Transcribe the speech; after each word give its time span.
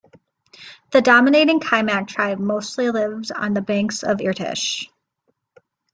The 0.93 1.01
dominating 1.01 1.59
Kimak 1.59 2.07
tribe 2.07 2.39
mostly 2.39 2.89
lived 2.89 3.31
on 3.31 3.53
the 3.53 3.61
banks 3.61 4.01
of 4.03 4.17
Irtysh. 4.17 4.89